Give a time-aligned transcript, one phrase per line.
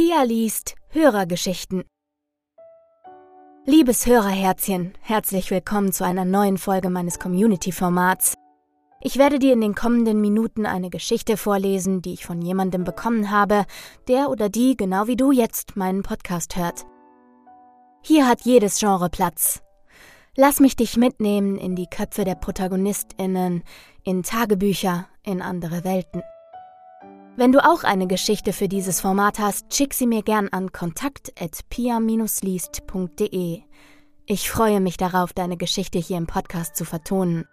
[0.00, 1.84] Pia liest Hörergeschichten.
[3.66, 8.32] Liebes Hörerherzchen, herzlich willkommen zu einer neuen Folge meines Community-Formats.
[9.02, 13.30] Ich werde dir in den kommenden Minuten eine Geschichte vorlesen, die ich von jemandem bekommen
[13.30, 13.66] habe,
[14.08, 16.86] der oder die genau wie du jetzt meinen Podcast hört.
[18.00, 19.62] Hier hat jedes Genre Platz.
[20.34, 23.64] Lass mich dich mitnehmen in die Köpfe der Protagonistinnen,
[24.02, 26.22] in Tagebücher, in andere Welten.
[27.36, 33.62] Wenn du auch eine Geschichte für dieses Format hast, schick sie mir gern an kontakt@pia-liest.de.
[34.26, 37.46] Ich freue mich darauf, deine Geschichte hier im Podcast zu vertonen.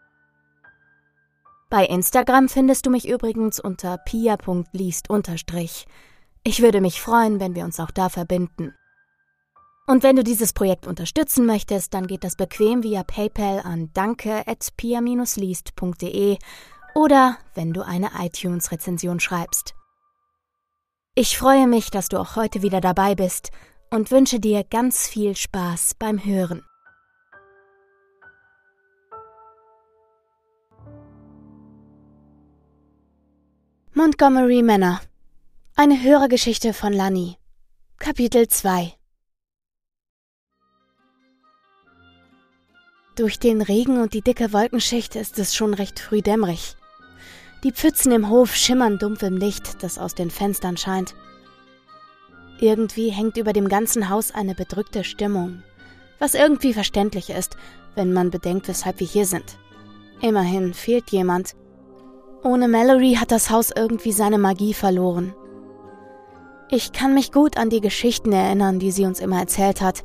[1.70, 5.08] Bei Instagram findest du mich übrigens unter pia.liest.
[6.44, 8.74] Ich würde mich freuen, wenn wir uns auch da verbinden.
[9.86, 16.38] Und wenn du dieses Projekt unterstützen möchtest, dann geht das bequem via PayPal an danke@pia-liest.de
[16.98, 19.76] oder wenn du eine iTunes-Rezension schreibst.
[21.14, 23.52] Ich freue mich, dass du auch heute wieder dabei bist
[23.92, 26.64] und wünsche dir ganz viel Spaß beim Hören.
[33.94, 35.00] Montgomery Manor.
[35.76, 37.38] Eine Hörergeschichte von Lani.
[38.00, 38.94] Kapitel 2
[43.16, 46.76] Durch den Regen und die dicke Wolkenschicht ist es schon recht früh dämmerig.
[47.64, 51.16] Die Pfützen im Hof schimmern dumpf im Licht, das aus den Fenstern scheint.
[52.60, 55.64] Irgendwie hängt über dem ganzen Haus eine bedrückte Stimmung,
[56.20, 57.58] was irgendwie verständlich ist,
[57.96, 59.58] wenn man bedenkt, weshalb wir hier sind.
[60.22, 61.56] Immerhin fehlt jemand.
[62.44, 65.34] Ohne Mallory hat das Haus irgendwie seine Magie verloren.
[66.70, 70.04] Ich kann mich gut an die Geschichten erinnern, die sie uns immer erzählt hat.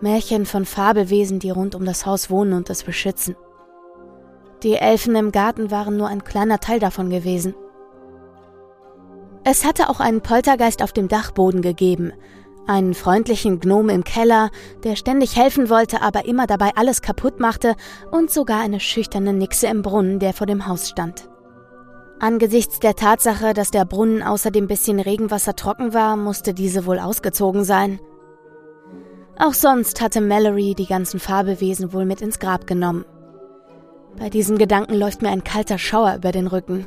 [0.00, 3.36] Märchen von Fabelwesen, die rund um das Haus wohnen und es beschützen.
[4.62, 7.54] Die Elfen im Garten waren nur ein kleiner Teil davon gewesen.
[9.44, 12.12] Es hatte auch einen Poltergeist auf dem Dachboden gegeben,
[12.66, 14.50] einen freundlichen Gnom im Keller,
[14.84, 17.76] der ständig helfen wollte, aber immer dabei alles kaputt machte,
[18.10, 21.30] und sogar eine schüchterne Nixe im Brunnen, der vor dem Haus stand.
[22.20, 26.98] Angesichts der Tatsache, dass der Brunnen außer dem bisschen Regenwasser trocken war, musste diese wohl
[26.98, 28.00] ausgezogen sein.
[29.38, 33.04] Auch sonst hatte Mallory die ganzen Fabelwesen wohl mit ins Grab genommen.
[34.16, 36.86] Bei diesem Gedanken läuft mir ein kalter Schauer über den Rücken.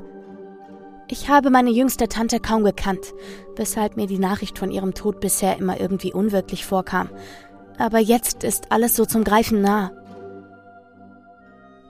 [1.07, 3.13] Ich habe meine jüngste Tante kaum gekannt,
[3.55, 7.09] weshalb mir die Nachricht von ihrem Tod bisher immer irgendwie unwirklich vorkam.
[7.77, 9.91] Aber jetzt ist alles so zum Greifen nah.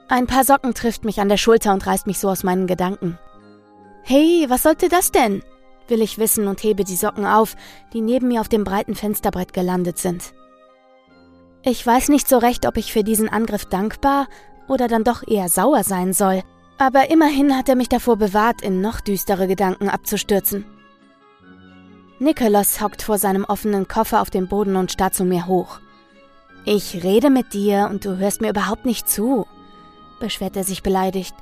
[0.08, 3.18] Ein paar Socken trifft mich an der Schulter und reißt mich so aus meinen Gedanken.
[4.02, 5.42] Hey, was sollte das denn?
[5.88, 7.54] will ich wissen und hebe die Socken auf,
[7.92, 10.32] die neben mir auf dem breiten Fensterbrett gelandet sind.
[11.62, 14.26] Ich weiß nicht so recht, ob ich für diesen Angriff dankbar
[14.68, 16.42] oder dann doch eher sauer sein soll,
[16.78, 20.64] aber immerhin hat er mich davor bewahrt, in noch düstere Gedanken abzustürzen.
[22.18, 25.80] Nicholas hockt vor seinem offenen Koffer auf dem Boden und starrt zu mir hoch.
[26.64, 29.46] Ich rede mit dir und du hörst mir überhaupt nicht zu,
[30.20, 31.34] beschwert er sich beleidigt.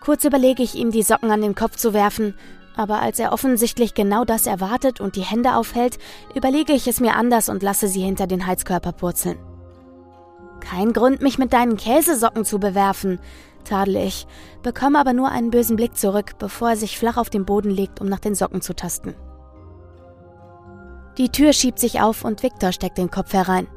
[0.00, 2.34] Kurz überlege ich ihm, die Socken an den Kopf zu werfen,
[2.76, 5.98] aber als er offensichtlich genau das erwartet und die Hände aufhält,
[6.34, 9.38] überlege ich es mir anders und lasse sie hinter den Heizkörper purzeln.
[10.64, 13.20] Kein Grund, mich mit deinen Käsesocken zu bewerfen,
[13.64, 14.26] tadle ich,
[14.62, 18.00] bekomme aber nur einen bösen Blick zurück, bevor er sich flach auf den Boden legt,
[18.00, 19.14] um nach den Socken zu tasten.
[21.18, 23.68] Die Tür schiebt sich auf und Viktor steckt den Kopf herein.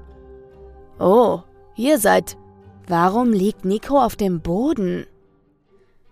[0.98, 1.42] Oh,
[1.76, 2.38] ihr seid.
[2.88, 5.06] Warum liegt Nico auf dem Boden?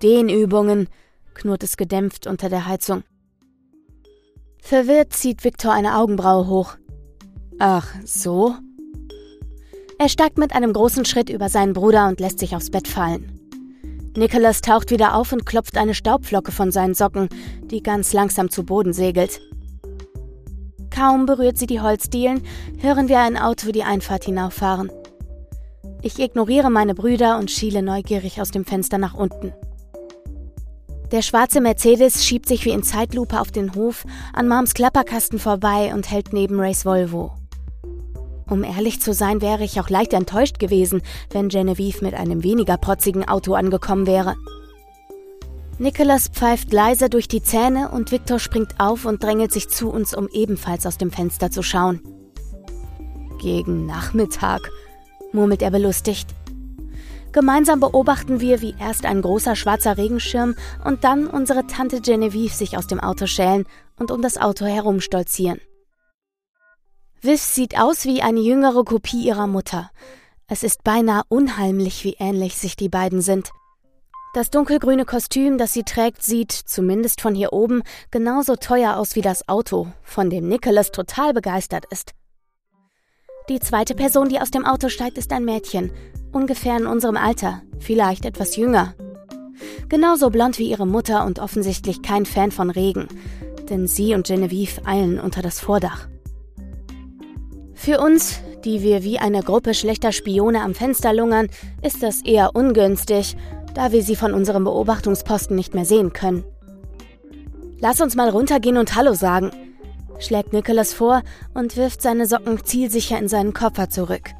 [0.04, 0.90] Dehnübungen,
[1.34, 3.04] knurrt es gedämpft unter der Heizung.
[4.62, 6.76] Verwirrt zieht Viktor eine Augenbraue hoch.
[7.60, 8.56] Ach, so?
[9.98, 13.40] Er steigt mit einem großen Schritt über seinen Bruder und lässt sich aufs Bett fallen.
[14.18, 17.30] Nicholas taucht wieder auf und klopft eine Staubflocke von seinen Socken,
[17.64, 19.42] die ganz langsam zu Boden segelt.
[20.90, 22.42] Kaum berührt sie die Holzdielen,
[22.80, 24.92] hören wir ein Auto die Einfahrt hinauffahren.
[26.02, 29.54] Ich ignoriere meine Brüder und schiele neugierig aus dem Fenster nach unten.
[31.12, 35.94] Der schwarze Mercedes schiebt sich wie in Zeitlupe auf den Hof an Moms Klapperkasten vorbei
[35.94, 37.34] und hält neben Rays Volvo.
[38.48, 41.02] Um ehrlich zu sein, wäre ich auch leicht enttäuscht gewesen,
[41.32, 44.36] wenn Genevieve mit einem weniger protzigen Auto angekommen wäre.
[45.78, 50.16] Nicholas pfeift leise durch die Zähne und Victor springt auf und drängelt sich zu uns,
[50.16, 52.02] um ebenfalls aus dem Fenster zu schauen.
[53.42, 54.72] Gegen Nachmittag,
[55.34, 56.30] murmelt er belustigt.
[57.34, 60.56] Gemeinsam beobachten wir, wie erst ein großer schwarzer Regenschirm
[60.86, 63.66] und dann unsere Tante Genevieve sich aus dem Auto schälen
[64.00, 65.60] und um das Auto herumstolzieren.
[67.26, 69.90] Viv sieht aus wie eine jüngere Kopie ihrer Mutter.
[70.48, 73.50] Es ist beinahe unheimlich, wie ähnlich sich die beiden sind.
[74.36, 77.82] Das dunkelgrüne Kostüm, das sie trägt, sieht, zumindest von hier oben,
[78.12, 82.12] genauso teuer aus wie das Auto, von dem Nicholas total begeistert ist.
[83.50, 85.92] Die zweite Person, die aus dem Auto steigt, ist ein Mädchen,
[86.32, 88.94] ungefähr in unserem Alter, vielleicht etwas jünger.
[89.90, 93.08] Genauso blond wie ihre Mutter und offensichtlich kein Fan von Regen,
[93.70, 96.08] denn sie und Genevieve eilen unter das Vordach.
[97.86, 101.50] Für uns, die wir wie eine Gruppe schlechter Spione am Fenster lungern,
[101.84, 103.38] ist das eher ungünstig,
[103.76, 106.44] da wir sie von unserem Beobachtungsposten nicht mehr sehen können.
[107.80, 109.52] Lass uns mal runtergehen und Hallo sagen,
[110.18, 111.22] schlägt Nicholas vor
[111.54, 114.32] und wirft seine Socken zielsicher in seinen Koffer zurück.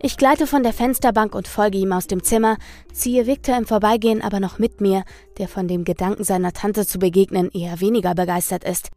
[0.00, 2.56] Ich gleite von der Fensterbank und folge ihm aus dem Zimmer,
[2.92, 5.02] ziehe Victor im Vorbeigehen aber noch mit mir,
[5.38, 8.90] der von dem Gedanken seiner Tante zu begegnen eher weniger begeistert ist.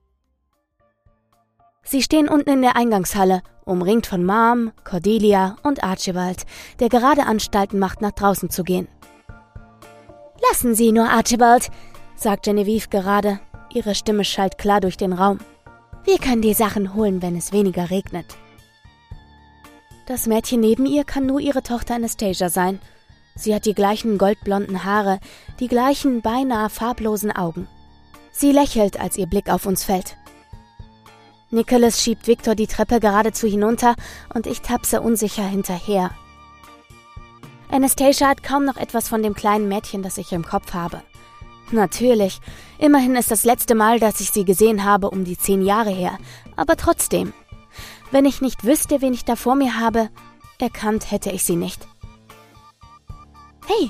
[1.83, 6.45] Sie stehen unten in der Eingangshalle, umringt von Mom, Cordelia und Archibald,
[6.79, 8.87] der gerade Anstalten macht, nach draußen zu gehen.
[10.49, 11.69] Lassen Sie nur, Archibald,
[12.15, 13.39] sagt Genevieve gerade.
[13.73, 15.39] Ihre Stimme schallt klar durch den Raum.
[16.03, 18.25] Wir können die Sachen holen, wenn es weniger regnet.
[20.07, 22.79] Das Mädchen neben ihr kann nur ihre Tochter Anastasia sein.
[23.35, 25.19] Sie hat die gleichen goldblonden Haare,
[25.59, 27.67] die gleichen beinahe farblosen Augen.
[28.31, 30.17] Sie lächelt, als ihr Blick auf uns fällt.
[31.51, 33.95] Nicholas schiebt Victor die Treppe geradezu hinunter
[34.33, 36.11] und ich tapse unsicher hinterher.
[37.69, 41.01] Anastasia hat kaum noch etwas von dem kleinen Mädchen, das ich im Kopf habe.
[41.71, 42.39] Natürlich,
[42.79, 46.17] immerhin ist das letzte Mal, dass ich sie gesehen habe, um die zehn Jahre her,
[46.55, 47.33] aber trotzdem.
[48.11, 50.09] Wenn ich nicht wüsste, wen ich da vor mir habe,
[50.59, 51.87] erkannt hätte ich sie nicht.
[53.67, 53.89] Hey,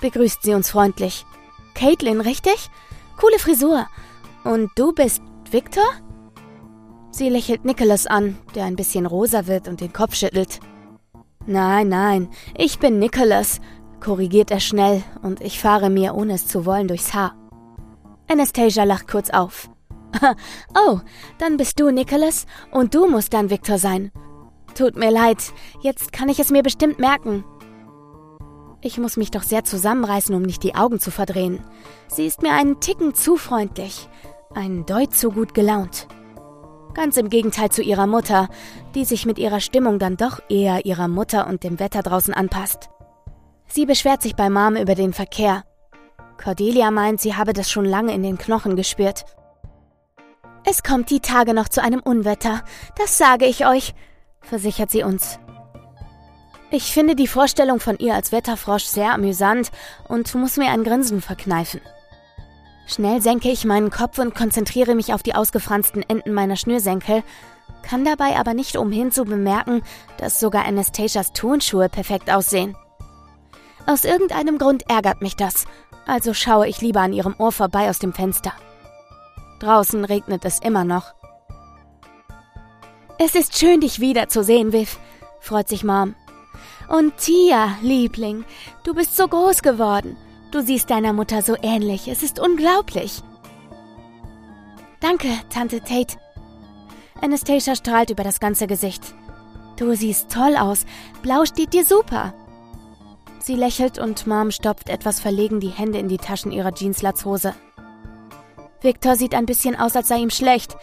[0.00, 1.26] begrüßt sie uns freundlich.
[1.74, 2.70] Caitlin, richtig?
[3.18, 3.86] Coole Frisur.
[4.44, 5.20] Und du bist
[5.50, 5.84] Victor?
[7.10, 10.60] Sie lächelt Nicholas an, der ein bisschen rosa wird und den Kopf schüttelt.
[11.46, 13.60] Nein, nein, ich bin Nicholas,
[14.00, 17.34] korrigiert er schnell, und ich fahre mir, ohne es zu wollen, durchs Haar.
[18.28, 19.70] Anastasia lacht kurz auf.
[20.74, 21.00] oh,
[21.38, 24.12] dann bist du Nicholas und du musst dann Victor sein.
[24.74, 25.38] Tut mir leid,
[25.80, 27.44] jetzt kann ich es mir bestimmt merken.
[28.80, 31.64] Ich muss mich doch sehr zusammenreißen, um nicht die Augen zu verdrehen.
[32.06, 34.08] Sie ist mir einen Ticken zu freundlich,
[34.54, 36.06] ein Deut zu gut gelaunt.
[36.98, 38.48] Ganz im Gegenteil zu ihrer Mutter,
[38.96, 42.90] die sich mit ihrer Stimmung dann doch eher ihrer Mutter und dem Wetter draußen anpasst.
[43.68, 45.62] Sie beschwert sich bei Mom über den Verkehr.
[46.42, 49.26] Cordelia meint, sie habe das schon lange in den Knochen gespürt.
[50.64, 52.64] Es kommt die Tage noch zu einem Unwetter,
[52.96, 53.94] das sage ich euch,
[54.40, 55.38] versichert sie uns.
[56.72, 59.70] Ich finde die Vorstellung von ihr als Wetterfrosch sehr amüsant
[60.08, 61.80] und muss mir ein Grinsen verkneifen.
[62.88, 67.22] Schnell senke ich meinen Kopf und konzentriere mich auf die ausgefransten Enden meiner Schnürsenkel,
[67.82, 69.82] kann dabei aber nicht umhin zu bemerken,
[70.16, 72.76] dass sogar Anastasias Turnschuhe perfekt aussehen.
[73.86, 75.66] Aus irgendeinem Grund ärgert mich das,
[76.06, 78.52] also schaue ich lieber an ihrem Ohr vorbei aus dem Fenster.
[79.60, 81.12] Draußen regnet es immer noch.
[83.18, 84.98] Es ist schön, dich wiederzusehen, Viv,
[85.40, 86.14] freut sich Mom.
[86.88, 88.44] Und Tia, Liebling,
[88.84, 90.16] du bist so groß geworden.
[90.50, 92.08] Du siehst deiner Mutter so ähnlich.
[92.08, 93.22] Es ist unglaublich.
[95.00, 96.16] Danke, Tante Tate.
[97.20, 99.02] Anastasia strahlt über das ganze Gesicht.
[99.76, 100.86] Du siehst toll aus.
[101.22, 102.32] Blau steht dir super.
[103.40, 107.54] Sie lächelt und Mom stopft etwas verlegen die Hände in die Taschen ihrer Jeanslatzhose.
[108.80, 110.76] Victor sieht ein bisschen aus, als sei ihm schlecht.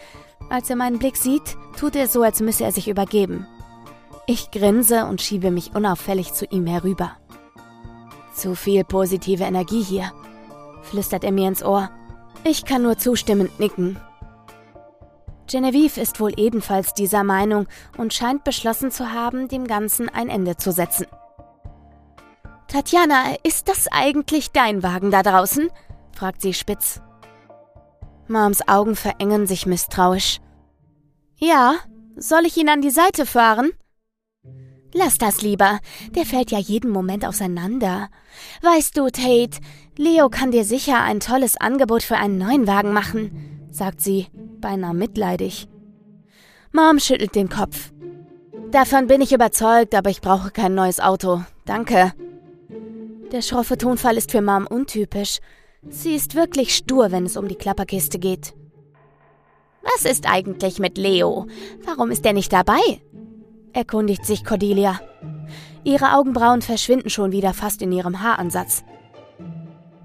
[0.48, 3.46] Als er meinen Blick sieht, tut er so, als müsse er sich übergeben.
[4.26, 7.16] Ich grinse und schiebe mich unauffällig zu ihm herüber.
[8.36, 10.12] Zu viel positive Energie hier,
[10.82, 11.90] flüstert er mir ins Ohr.
[12.44, 13.98] Ich kann nur zustimmend nicken.
[15.46, 17.66] Genevieve ist wohl ebenfalls dieser Meinung
[17.96, 21.06] und scheint beschlossen zu haben, dem Ganzen ein Ende zu setzen.
[22.68, 25.70] Tatjana, ist das eigentlich dein Wagen da draußen?
[26.12, 27.00] fragt sie spitz.
[28.28, 30.40] Moms Augen verengen sich misstrauisch.
[31.36, 31.76] Ja,
[32.16, 33.70] soll ich ihn an die Seite fahren?
[34.92, 35.80] Lass das lieber,
[36.14, 38.08] der fällt ja jeden Moment auseinander.
[38.62, 39.58] Weißt du, Tate,
[39.96, 44.26] Leo kann dir sicher ein tolles Angebot für einen neuen Wagen machen, sagt sie,
[44.60, 45.68] beinahe mitleidig.
[46.72, 47.92] Mom schüttelt den Kopf.
[48.70, 51.42] Davon bin ich überzeugt, aber ich brauche kein neues Auto.
[51.64, 52.12] Danke.
[53.32, 55.38] Der schroffe Tonfall ist für Mom untypisch.
[55.88, 58.54] Sie ist wirklich stur, wenn es um die Klapperkiste geht.
[59.82, 61.46] Was ist eigentlich mit Leo?
[61.84, 62.80] Warum ist er nicht dabei?
[63.76, 64.98] Erkundigt sich Cordelia.
[65.84, 68.82] Ihre Augenbrauen verschwinden schon wieder fast in ihrem Haaransatz.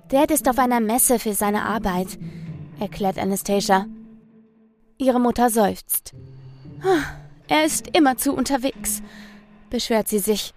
[0.09, 2.19] Dad ist auf einer Messe für seine Arbeit,
[2.81, 3.85] erklärt Anastasia.
[4.97, 6.13] Ihre Mutter seufzt.
[7.47, 9.01] Er ist immerzu unterwegs,
[9.69, 10.53] beschwert sie sich.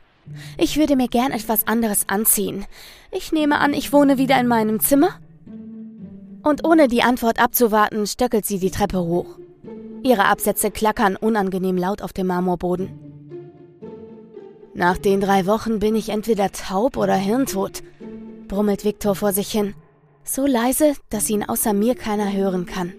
[0.59, 2.67] Ich würde mir gern etwas anderes anziehen.
[3.13, 5.11] Ich nehme an, ich wohne wieder in meinem Zimmer?
[6.43, 9.39] Und ohne die Antwort abzuwarten, stöckelt sie die Treppe hoch.
[10.03, 13.04] Ihre Absätze klackern unangenehm laut auf dem Marmorboden.
[14.75, 17.85] Nach den drei Wochen bin ich entweder taub oder hirntot,
[18.49, 19.75] brummelt Viktor vor sich hin.
[20.25, 22.93] So leise, dass ihn außer mir keiner hören kann.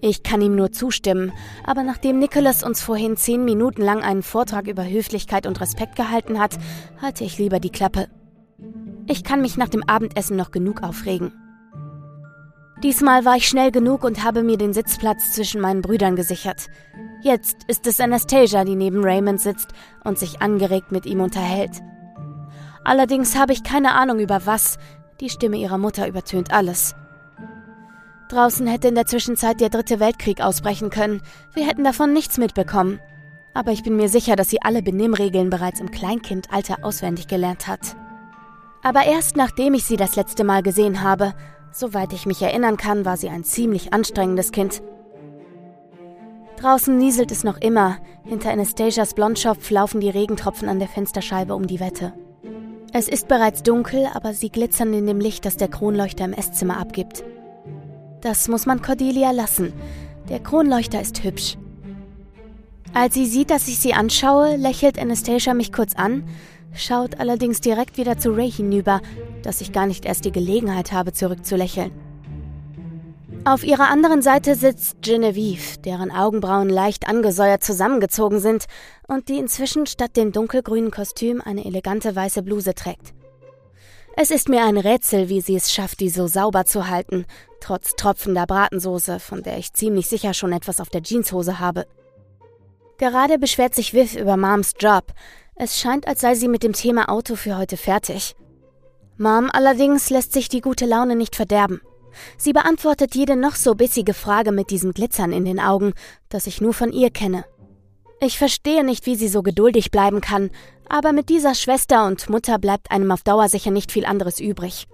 [0.00, 1.32] Ich kann ihm nur zustimmen,
[1.64, 6.40] aber nachdem Nicholas uns vorhin zehn Minuten lang einen Vortrag über Höflichkeit und Respekt gehalten
[6.40, 6.58] hat,
[7.00, 8.08] halte ich lieber die Klappe.
[9.06, 11.32] Ich kann mich nach dem Abendessen noch genug aufregen.
[12.84, 16.66] Diesmal war ich schnell genug und habe mir den Sitzplatz zwischen meinen Brüdern gesichert.
[17.22, 19.68] Jetzt ist es Anastasia, die neben Raymond sitzt
[20.04, 21.82] und sich angeregt mit ihm unterhält.
[22.84, 24.76] Allerdings habe ich keine Ahnung über was,
[25.22, 26.94] die Stimme ihrer Mutter übertönt alles.
[28.28, 31.22] Draußen hätte in der Zwischenzeit der dritte Weltkrieg ausbrechen können.
[31.54, 33.00] Wir hätten davon nichts mitbekommen.
[33.54, 37.96] Aber ich bin mir sicher, dass sie alle Benimmregeln bereits im Kleinkindalter auswendig gelernt hat.
[38.82, 41.32] Aber erst nachdem ich sie das letzte Mal gesehen habe,
[41.74, 44.82] soweit ich mich erinnern kann, war sie ein ziemlich anstrengendes Kind.
[46.56, 47.98] Draußen nieselt es noch immer.
[48.24, 52.14] Hinter Anastasias Blondschopf laufen die Regentropfen an der Fensterscheibe um die Wette.
[52.92, 56.78] Es ist bereits dunkel, aber sie glitzern in dem Licht, das der Kronleuchter im Esszimmer
[56.78, 57.24] abgibt.
[58.20, 59.72] Das muss man Cordelia lassen.
[60.28, 61.58] Der Kronleuchter ist hübsch.
[62.94, 66.24] Als sie sieht, dass ich sie anschaue, lächelt Anastasia mich kurz an,
[66.72, 69.00] schaut allerdings direkt wieder zu Ray hinüber,
[69.44, 71.92] dass ich gar nicht erst die Gelegenheit habe, zurückzulächeln.
[73.46, 78.64] Auf ihrer anderen Seite sitzt Genevieve, deren Augenbrauen leicht angesäuert zusammengezogen sind
[79.06, 83.12] und die inzwischen statt dem dunkelgrünen Kostüm eine elegante weiße Bluse trägt.
[84.16, 87.26] Es ist mir ein Rätsel, wie sie es schafft, die so sauber zu halten,
[87.60, 91.86] trotz tropfender Bratensoße, von der ich ziemlich sicher schon etwas auf der Jeanshose habe.
[92.96, 95.12] Gerade beschwert sich Viv über Moms Job.
[95.56, 98.36] Es scheint, als sei sie mit dem Thema Auto für heute fertig.
[99.16, 101.80] Mom allerdings lässt sich die gute Laune nicht verderben.
[102.36, 105.92] Sie beantwortet jede noch so bissige Frage mit diesem Glitzern in den Augen,
[106.28, 107.44] das ich nur von ihr kenne.
[108.20, 110.50] Ich verstehe nicht, wie sie so geduldig bleiben kann,
[110.88, 114.86] aber mit dieser Schwester und Mutter bleibt einem auf Dauer sicher nicht viel anderes übrig.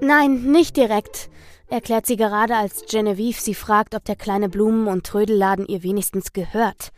[0.00, 1.28] Nein, nicht direkt,
[1.68, 6.32] erklärt sie gerade, als Genevieve sie fragt, ob der kleine Blumen- und Trödelladen ihr wenigstens
[6.32, 6.92] gehört.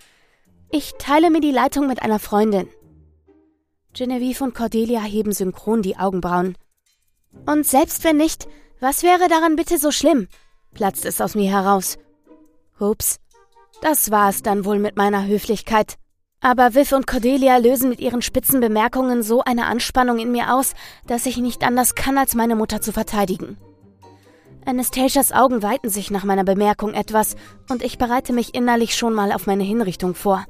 [0.70, 2.68] Ich teile mir die Leitung mit einer Freundin.
[3.92, 6.56] Genevieve und Cordelia heben synchron die Augenbrauen.
[7.46, 8.48] Und selbst wenn nicht,
[8.80, 10.28] was wäre daran bitte so schlimm?
[10.72, 11.98] platzt es aus mir heraus.
[12.78, 13.18] Hups,
[13.82, 15.96] das war es dann wohl mit meiner Höflichkeit.
[16.40, 20.72] Aber Viv und Cordelia lösen mit ihren spitzen Bemerkungen so eine Anspannung in mir aus,
[21.06, 23.58] dass ich nicht anders kann, als meine Mutter zu verteidigen.
[24.64, 27.36] Anastasias Augen weiten sich nach meiner Bemerkung etwas
[27.68, 30.46] und ich bereite mich innerlich schon mal auf meine Hinrichtung vor.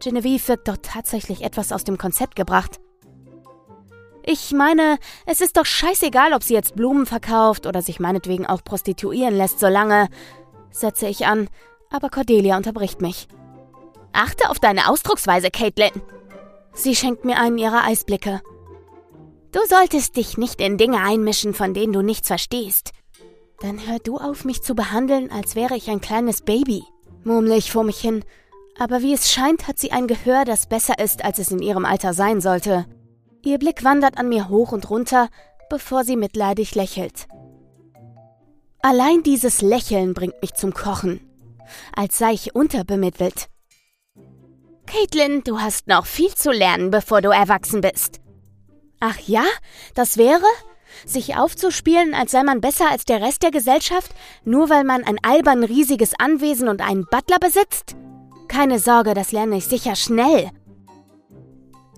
[0.00, 2.80] Genevieve wirkt doch tatsächlich etwas aus dem Konzept gebracht.
[4.24, 8.62] Ich meine, es ist doch scheißegal, ob sie jetzt Blumen verkauft oder sich meinetwegen auch
[8.62, 10.08] prostituieren lässt, solange,
[10.70, 11.48] setze ich an,
[11.90, 13.26] aber Cordelia unterbricht mich.
[14.12, 16.02] Achte auf deine Ausdrucksweise, Caitlin.
[16.74, 18.42] Sie schenkt mir einen ihrer Eisblicke.
[19.52, 22.92] Du solltest dich nicht in Dinge einmischen, von denen du nichts verstehst.
[23.60, 26.84] Dann hör du auf, mich zu behandeln, als wäre ich ein kleines Baby,
[27.24, 28.24] murmle ich vor mich hin.
[28.78, 31.84] Aber wie es scheint, hat sie ein Gehör, das besser ist, als es in ihrem
[31.84, 32.86] Alter sein sollte.
[33.44, 35.28] Ihr Blick wandert an mir hoch und runter,
[35.68, 37.26] bevor sie mitleidig lächelt.
[38.80, 41.20] Allein dieses Lächeln bringt mich zum Kochen,
[41.94, 43.48] als sei ich unterbemittelt.
[44.86, 48.20] Caitlin, du hast noch viel zu lernen, bevor du erwachsen bist.
[49.00, 49.44] Ach ja,
[49.94, 50.46] das wäre?
[51.04, 54.12] Sich aufzuspielen, als sei man besser als der Rest der Gesellschaft,
[54.44, 57.96] nur weil man ein albern riesiges Anwesen und einen Butler besitzt?
[58.48, 60.50] Keine Sorge, das lerne ich sicher schnell.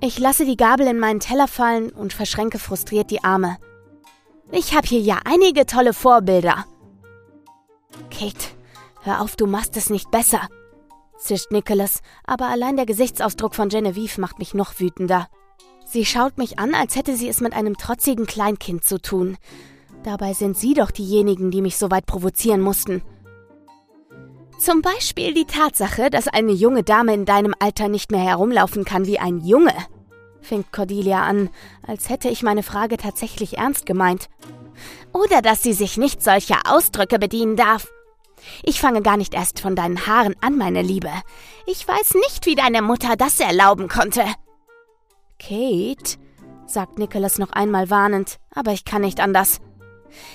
[0.01, 3.59] Ich lasse die Gabel in meinen Teller fallen und verschränke frustriert die Arme.
[4.51, 6.65] Ich habe hier ja einige tolle Vorbilder.
[8.11, 8.49] Kate,
[9.03, 10.49] hör auf, du machst es nicht besser
[11.21, 15.29] zischt Nicholas, aber allein der Gesichtsausdruck von Genevieve macht mich noch wütender.
[15.85, 19.37] Sie schaut mich an, als hätte sie es mit einem trotzigen Kleinkind zu tun.
[20.03, 23.03] Dabei sind Sie doch diejenigen, die mich so weit provozieren mussten.
[24.61, 29.07] Zum Beispiel die Tatsache, dass eine junge Dame in deinem Alter nicht mehr herumlaufen kann
[29.07, 29.73] wie ein Junge,
[30.43, 31.49] fängt Cordelia an,
[31.87, 34.29] als hätte ich meine Frage tatsächlich ernst gemeint.
[35.15, 37.89] Oder dass sie sich nicht solcher Ausdrücke bedienen darf.
[38.63, 41.11] Ich fange gar nicht erst von deinen Haaren an, meine Liebe.
[41.67, 44.25] Ich weiß nicht, wie deine Mutter das erlauben konnte.
[45.39, 46.19] Kate,
[46.67, 49.61] sagt Nicholas noch einmal warnend, aber ich kann nicht anders.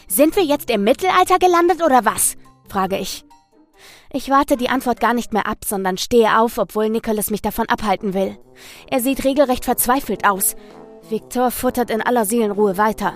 [0.08, 2.38] Sind wir jetzt im Mittelalter gelandet oder was?
[2.68, 3.25] frage ich.
[4.12, 7.68] Ich warte die Antwort gar nicht mehr ab, sondern stehe auf, obwohl Nicholas mich davon
[7.68, 8.38] abhalten will.
[8.90, 10.56] Er sieht regelrecht verzweifelt aus.
[11.10, 13.14] Victor futtert in aller Seelenruhe weiter.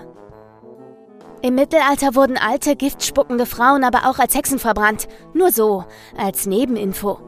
[1.41, 5.08] Im Mittelalter wurden alte, giftspuckende Frauen aber auch als Hexen verbrannt.
[5.34, 5.86] Nur so,
[6.17, 7.19] als Nebeninfo.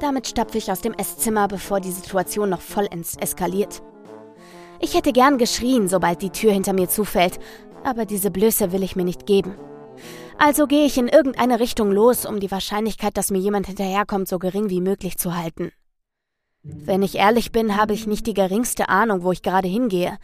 [0.00, 3.82] Damit stapfe ich aus dem Esszimmer, bevor die Situation noch vollends eskaliert.
[4.80, 7.38] Ich hätte gern geschrien, sobald die Tür hinter mir zufällt,
[7.84, 9.54] aber diese Blöße will ich mir nicht geben.
[10.38, 14.38] Also gehe ich in irgendeine Richtung los, um die Wahrscheinlichkeit, dass mir jemand hinterherkommt, so
[14.38, 15.72] gering wie möglich zu halten.
[16.62, 20.18] Wenn ich ehrlich bin, habe ich nicht die geringste Ahnung, wo ich gerade hingehe.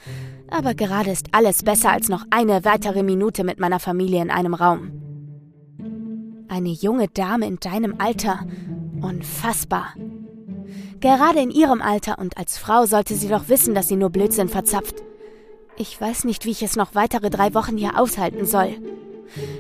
[0.51, 4.55] Aber gerade ist alles besser als noch eine weitere Minute mit meiner Familie in einem
[4.55, 4.91] Raum.
[6.49, 8.41] Eine junge Dame in deinem Alter.
[9.03, 9.95] Unfassbar.
[11.01, 14.49] Gerade in ihrem Alter und als Frau sollte sie doch wissen, dass sie nur Blödsinn
[14.49, 14.97] verzapft.
[15.77, 18.75] Ich weiß nicht, wie ich es noch weitere drei Wochen hier aushalten soll.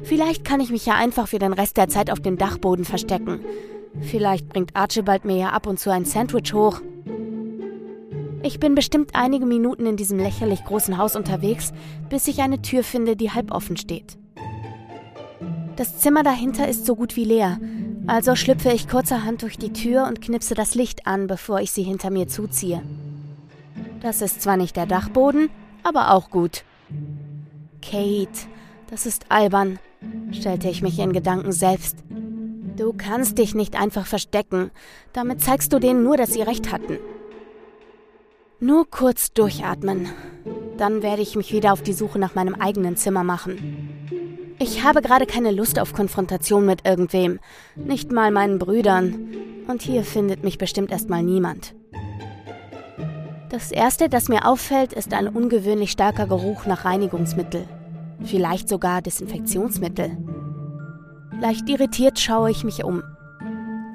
[0.02, 3.40] Vielleicht kann ich mich ja einfach für den Rest der Zeit auf dem Dachboden verstecken.
[4.00, 6.80] Vielleicht bringt Archibald mir ja ab und zu ein Sandwich hoch.
[8.42, 11.72] Ich bin bestimmt einige Minuten in diesem lächerlich großen Haus unterwegs,
[12.08, 14.16] bis ich eine Tür finde, die halb offen steht.
[15.76, 17.58] Das Zimmer dahinter ist so gut wie leer,
[18.06, 21.82] also schlüpfe ich kurzerhand durch die Tür und knipse das Licht an, bevor ich sie
[21.82, 22.82] hinter mir zuziehe.
[24.00, 25.50] Das ist zwar nicht der Dachboden,
[25.82, 26.64] aber auch gut.
[27.82, 28.48] Kate,
[28.90, 29.78] das ist albern,
[30.32, 31.96] stellte ich mich in Gedanken selbst.
[32.76, 34.70] Du kannst dich nicht einfach verstecken.
[35.12, 36.98] Damit zeigst du denen nur, dass sie recht hatten.
[38.58, 40.08] Nur kurz durchatmen.
[40.76, 44.56] Dann werde ich mich wieder auf die Suche nach meinem eigenen Zimmer machen.
[44.58, 47.38] Ich habe gerade keine Lust auf Konfrontation mit irgendwem.
[47.76, 49.34] Nicht mal meinen Brüdern.
[49.66, 51.74] Und hier findet mich bestimmt erstmal niemand.
[53.50, 57.66] Das erste, das mir auffällt, ist ein ungewöhnlich starker Geruch nach Reinigungsmittel.
[58.22, 60.16] Vielleicht sogar Desinfektionsmittel.
[61.40, 63.02] Leicht irritiert schaue ich mich um.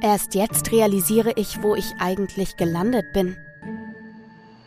[0.01, 3.35] Erst jetzt realisiere ich, wo ich eigentlich gelandet bin.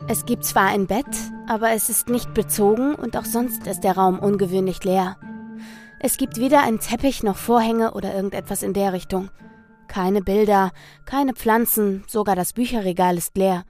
[0.09, 1.07] Es gibt zwar ein Bett,
[1.47, 5.17] aber es ist nicht bezogen und auch sonst ist der Raum ungewöhnlich leer.
[6.01, 9.31] Es gibt weder einen Teppich noch Vorhänge oder irgendetwas in der Richtung.
[9.89, 10.71] Keine Bilder,
[11.05, 13.65] keine Pflanzen, sogar das Bücherregal ist leer.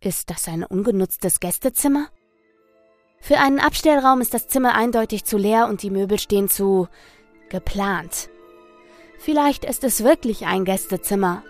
[0.00, 2.08] Ist das ein ungenutztes Gästezimmer?
[3.20, 6.88] Für einen Abstellraum ist das Zimmer eindeutig zu leer und die Möbel stehen zu
[7.48, 8.30] geplant.
[9.18, 11.42] Vielleicht ist es wirklich ein Gästezimmer,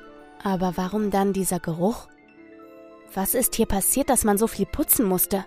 [0.43, 2.09] aber warum dann dieser Geruch?
[3.15, 5.45] Was ist hier passiert, dass man so viel putzen musste?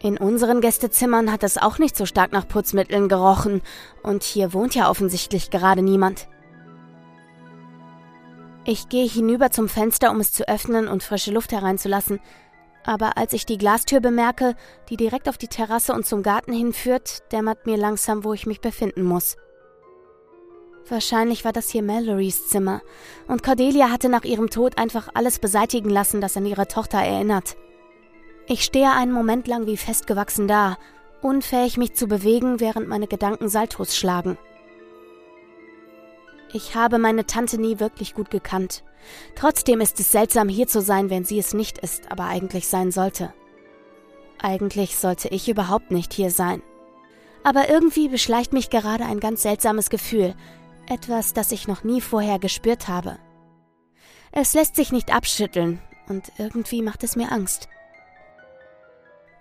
[0.00, 3.62] In unseren Gästezimmern hat es auch nicht so stark nach Putzmitteln gerochen,
[4.02, 6.28] und hier wohnt ja offensichtlich gerade niemand.
[8.64, 12.20] Ich gehe hinüber zum Fenster, um es zu öffnen und frische Luft hereinzulassen,
[12.88, 14.56] aber als ich die Glastür bemerke,
[14.88, 18.60] die direkt auf die Terrasse und zum Garten hinführt, dämmert mir langsam, wo ich mich
[18.60, 19.36] befinden muss.
[20.88, 22.80] Wahrscheinlich war das hier Mallorys Zimmer,
[23.26, 27.56] und Cordelia hatte nach ihrem Tod einfach alles beseitigen lassen, das an ihre Tochter erinnert.
[28.46, 30.78] Ich stehe einen Moment lang wie festgewachsen da,
[31.20, 34.38] unfähig mich zu bewegen, während meine Gedanken Saltos schlagen.
[36.52, 38.82] Ich habe meine Tante nie wirklich gut gekannt.
[39.34, 42.90] Trotzdem ist es seltsam, hier zu sein, wenn sie es nicht ist, aber eigentlich sein
[42.90, 43.32] sollte.
[44.40, 46.62] Eigentlich sollte ich überhaupt nicht hier sein.
[47.44, 50.34] Aber irgendwie beschleicht mich gerade ein ganz seltsames Gefühl,
[50.88, 53.18] etwas, das ich noch nie vorher gespürt habe.
[54.32, 57.68] Es lässt sich nicht abschütteln und irgendwie macht es mir Angst.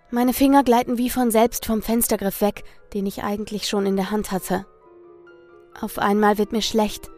[0.10, 4.12] Meine Finger gleiten wie von selbst vom Fenstergriff weg, den ich eigentlich schon in der
[4.12, 4.66] Hand hatte.
[5.80, 7.10] Auf einmal wird mir schlecht.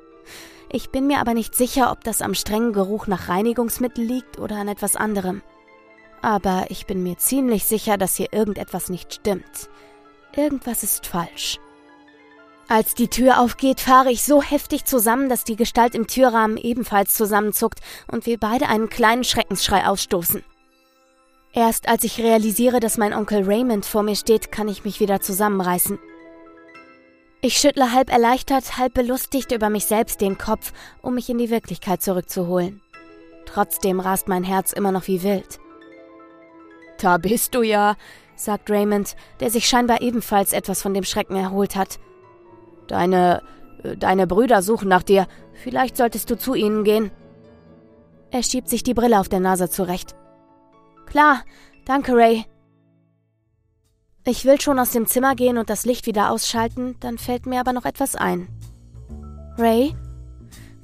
[0.71, 4.57] Ich bin mir aber nicht sicher, ob das am strengen Geruch nach Reinigungsmittel liegt oder
[4.57, 5.41] an etwas anderem.
[6.21, 9.69] Aber ich bin mir ziemlich sicher, dass hier irgendetwas nicht stimmt.
[10.35, 11.59] Irgendwas ist falsch.
[12.67, 17.15] Als die Tür aufgeht, fahre ich so heftig zusammen, dass die Gestalt im Türrahmen ebenfalls
[17.15, 17.79] zusammenzuckt
[18.11, 20.43] und wir beide einen kleinen Schreckensschrei ausstoßen.
[21.51, 25.19] Erst als ich realisiere, dass mein Onkel Raymond vor mir steht, kann ich mich wieder
[25.19, 25.97] zusammenreißen.
[27.41, 31.49] Ich schüttle halb erleichtert, halb belustigt über mich selbst den Kopf, um mich in die
[31.49, 32.81] Wirklichkeit zurückzuholen.
[33.45, 35.59] Trotzdem rast mein Herz immer noch wie wild.
[36.99, 37.95] Da bist du ja,
[38.35, 41.99] sagt Raymond, der sich scheinbar ebenfalls etwas von dem Schrecken erholt hat.
[42.87, 43.41] Deine.
[43.97, 45.25] deine Brüder suchen nach dir.
[45.53, 47.11] Vielleicht solltest du zu ihnen gehen.
[48.31, 50.13] Er schiebt sich die Brille auf der Nase zurecht.
[51.05, 51.43] Klar,
[51.85, 52.45] danke, Ray.
[54.29, 57.59] Ich will schon aus dem Zimmer gehen und das Licht wieder ausschalten, dann fällt mir
[57.59, 58.47] aber noch etwas ein.
[59.57, 59.95] Ray?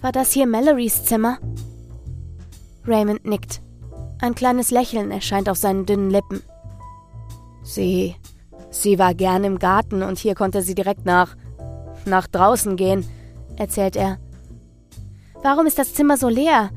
[0.01, 1.37] War das hier Mallorys Zimmer?
[2.87, 3.61] Raymond nickt.
[4.19, 6.41] Ein kleines Lächeln erscheint auf seinen dünnen Lippen.
[7.61, 8.15] Sie.
[8.71, 11.35] Sie war gern im Garten und hier konnte sie direkt nach
[12.05, 13.07] nach draußen gehen,
[13.57, 14.17] erzählt er.
[15.43, 16.71] Warum ist das Zimmer so leer?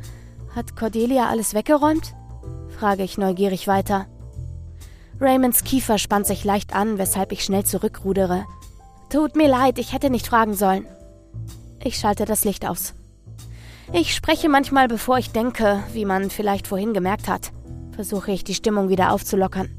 [0.55, 2.15] Hat Cordelia alles weggeräumt?
[2.79, 4.07] frage ich neugierig weiter.
[5.21, 8.45] Raymonds Kiefer spannt sich leicht an, weshalb ich schnell zurückrudere.
[9.11, 10.87] Tut mir leid, ich hätte nicht fragen sollen.
[11.83, 12.95] Ich schalte das Licht aus.
[13.93, 17.53] Ich spreche manchmal, bevor ich denke, wie man vielleicht vorhin gemerkt hat.
[17.93, 19.71] Versuche ich, die Stimmung wieder aufzulockern.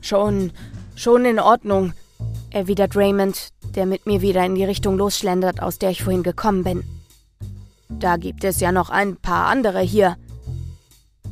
[0.00, 0.52] Schon,
[0.94, 1.92] schon in Ordnung,
[2.50, 6.64] erwidert Raymond, der mit mir wieder in die Richtung losschlendert, aus der ich vorhin gekommen
[6.64, 6.84] bin.
[7.88, 10.16] Da gibt es ja noch ein paar andere hier.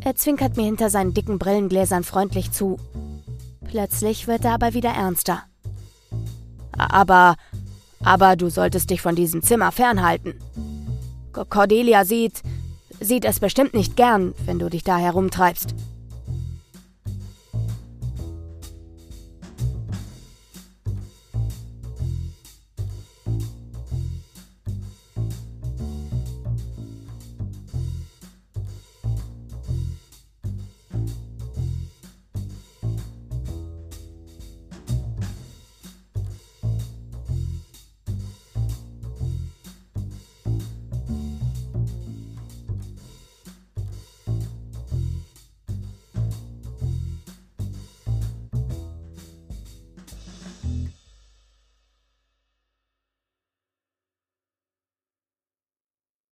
[0.00, 2.78] Er zwinkert mir hinter seinen dicken Brillengläsern freundlich zu.
[3.68, 5.42] Plötzlich wird er aber wieder ernster.
[6.72, 7.36] Aber,
[8.02, 10.34] aber du solltest dich von diesem Zimmer fernhalten.
[11.32, 12.42] Cordelia sieht,
[12.98, 15.74] sieht es bestimmt nicht gern, wenn du dich da herumtreibst.